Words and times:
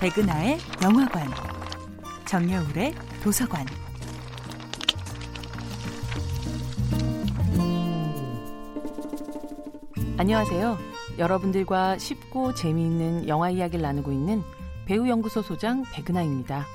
백은하의 0.00 0.58
영화관, 0.82 1.28
정여울의 2.26 2.94
도서관. 3.22 3.64
안녕하세요. 10.18 10.78
여러분들과 11.16 11.96
쉽고 11.96 12.54
재미있는 12.54 13.28
영화 13.28 13.48
이야기를 13.48 13.80
나누고 13.82 14.12
있는 14.12 14.42
배우연구소 14.84 15.40
소장 15.40 15.84
백은하입니다. 15.92 16.66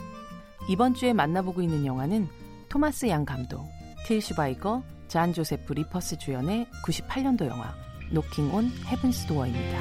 이번 0.68 0.96
주에 0.96 1.14
만나보고 1.14 1.62
있는 1.62 1.86
영화는 1.86 2.28
토마스 2.68 3.08
얀 3.10 3.26
감독, 3.26 3.68
틸 4.06 4.22
슈바이거, 4.22 4.82
얀 5.08 5.34
조세프 5.34 5.74
리퍼스 5.74 6.18
주연의 6.18 6.68
98년도 6.84 7.46
영화 7.48 7.76
Knockin' 8.12 8.52
on 8.52 8.72
Heaven's 8.88 9.28
Door입니다. 9.28 9.80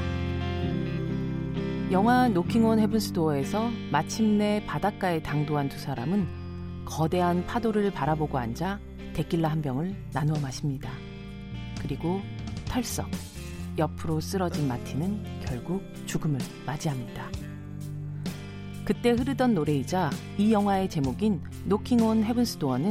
영화 1.90 2.28
Knockin' 2.28 2.62
on 2.66 2.78
Heaven's 2.78 3.14
Door에서 3.14 3.70
마침내 3.90 4.62
바닷가에 4.66 5.22
당도한 5.22 5.70
두 5.70 5.78
사람은 5.78 6.84
거대한 6.84 7.46
파도를 7.46 7.90
바라보고 7.90 8.36
앉아 8.36 8.80
데킬라 9.14 9.48
한 9.48 9.62
병을 9.62 9.96
나누어 10.12 10.38
마십니다. 10.40 10.90
그리고 11.80 12.20
털썩 12.66 13.08
옆으로 13.78 14.20
쓰러진 14.20 14.68
마티는 14.68 15.40
결국 15.46 15.82
죽음을 16.04 16.38
맞이합니다. 16.66 17.30
그때 18.84 19.12
흐르던 19.12 19.54
노래이자 19.54 20.10
이 20.36 20.52
영화의 20.52 20.90
제목인 20.90 21.40
Knockin' 21.64 22.02
on 22.02 22.22
Heaven's 22.22 22.58
Door는 22.58 22.90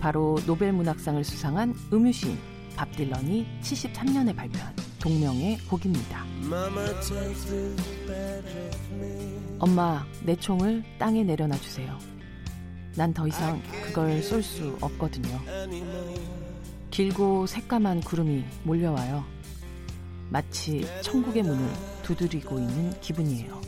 바로 0.00 0.38
노벨 0.46 0.72
문학상을 0.72 1.22
수상한 1.22 1.74
음유시인 1.92 2.38
밥 2.80 2.90
딜런이 2.96 3.46
73년에 3.60 4.34
발표한 4.34 4.74
동명의 4.98 5.58
곡입니다. 5.68 6.24
엄마, 9.58 10.02
내 10.24 10.34
총을 10.34 10.82
땅에 10.98 11.22
내려놔 11.22 11.58
주세요. 11.58 11.98
난 12.96 13.12
더 13.12 13.28
이상 13.28 13.60
그걸 13.84 14.22
쏠 14.22 14.42
수 14.42 14.78
없거든요. 14.80 15.28
길고 16.90 17.46
새까만 17.46 18.00
구름이 18.00 18.46
몰려와요. 18.62 19.26
마치 20.30 20.86
천국의 21.02 21.42
문을 21.42 21.68
두드리고 22.02 22.58
있는 22.60 22.98
기분이에요. 23.02 23.60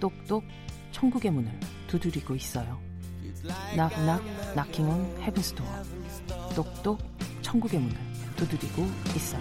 똑똑 0.00 0.42
천국의 0.90 1.30
문을 1.30 1.52
두드리고 1.86 2.34
있어요. 2.34 2.80
낙낙 3.76 4.24
낙킹 4.56 4.88
온 4.88 5.22
헤븐스 5.22 5.54
도어. 5.54 5.84
똑똑 6.56 7.11
천국의 7.42 7.80
문을 7.80 7.96
두드리고 8.36 8.88
있어요. 9.16 9.40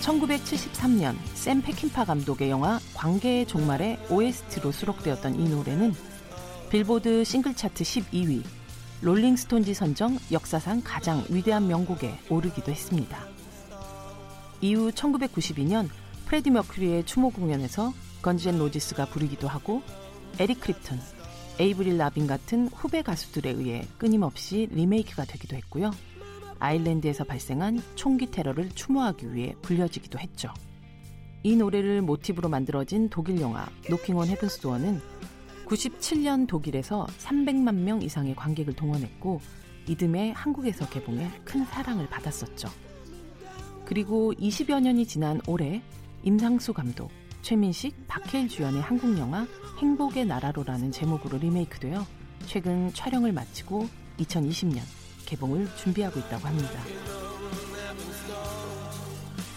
1973년 0.00 1.16
샘 1.32 1.62
페킨파 1.62 2.04
감독의 2.04 2.50
영화 2.50 2.78
관계의 2.94 3.46
종말의 3.46 4.06
OST로 4.10 4.70
수록되었던 4.70 5.40
이 5.40 5.48
노래는 5.48 5.94
빌보드 6.70 7.24
싱글 7.24 7.54
차트 7.54 7.84
12위, 7.84 8.42
롤링스톤지 9.00 9.74
선정 9.74 10.18
역사상 10.32 10.82
가장 10.84 11.24
위대한 11.28 11.68
명곡에 11.68 12.18
오르기도 12.28 12.70
했습니다. 12.72 13.18
이후 14.60 14.90
1992년 14.90 15.88
프레디 16.26 16.50
머큐리의 16.50 17.04
추모 17.04 17.30
공연에서 17.30 17.92
건즈앤 18.22 18.58
로지스가 18.58 19.06
부르기도 19.06 19.46
하고 19.46 19.82
에릭 20.38 20.60
클랩튼, 20.60 21.00
에이브릴 21.60 21.98
라빈 21.98 22.26
같은 22.26 22.66
후배 22.68 23.02
가수들에 23.02 23.50
의해 23.50 23.86
끊임없이 23.96 24.68
리메이크가 24.72 25.24
되기도 25.24 25.56
했고요. 25.56 25.92
아일랜드에서 26.58 27.24
발생한 27.24 27.80
총기 27.94 28.30
테러를 28.30 28.70
추모하기 28.70 29.32
위해 29.32 29.54
불려지기도 29.62 30.18
했죠. 30.18 30.48
이 31.44 31.54
노래를 31.56 32.02
모티브로 32.02 32.48
만들어진 32.48 33.08
독일 33.08 33.40
영화 33.40 33.66
Knockin' 33.88 34.16
on 34.16 34.26
Heaven's 34.26 34.60
Door는 34.60 35.00
97년 35.66 36.48
독일에서 36.48 37.06
300만 37.18 37.74
명 37.74 38.02
이상의 38.02 38.34
관객을 38.34 38.74
동원했고 38.74 39.40
이듬해 39.86 40.32
한국에서 40.34 40.88
개봉해 40.88 41.30
큰 41.44 41.64
사랑을 41.66 42.08
받았었죠. 42.08 42.68
그리고 43.84 44.32
20여 44.34 44.80
년이 44.80 45.06
지난 45.06 45.40
올해 45.46 45.82
임상수 46.22 46.72
감독, 46.72 47.10
최민식, 47.44 48.08
박해일 48.08 48.48
주연의 48.48 48.80
한국 48.80 49.18
영화 49.18 49.46
행복의 49.76 50.24
나라로라는 50.24 50.90
제목으로 50.90 51.36
리메이크되어 51.36 52.06
최근 52.46 52.90
촬영을 52.94 53.32
마치고 53.32 53.86
2020년 54.18 54.80
개봉을 55.26 55.68
준비하고 55.76 56.20
있다고 56.20 56.48
합니다. 56.48 56.80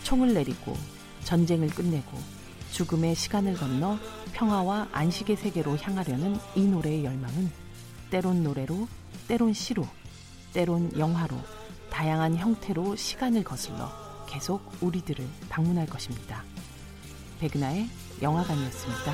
총을 0.03 0.33
내리고 0.33 0.75
전쟁을 1.23 1.69
끝내고 1.69 2.17
죽음의 2.71 3.15
시간을 3.15 3.53
건너 3.53 3.97
평화와 4.33 4.89
안식의 4.91 5.37
세계로 5.37 5.77
향하려는 5.77 6.35
이 6.55 6.65
노래의 6.67 7.05
열망은 7.05 7.49
때론 8.09 8.43
노래로, 8.43 8.85
때론 9.29 9.53
시로, 9.53 9.87
때론 10.51 10.91
영화로 10.99 11.37
다양한 11.89 12.35
형태로 12.35 12.97
시간을 12.97 13.45
거슬러 13.45 13.89
계속 14.27 14.61
우리들을 14.81 15.25
방문할 15.47 15.85
것입니다. 15.85 16.43
백은하의 17.39 17.87
영화관이었습니다. 18.21 19.13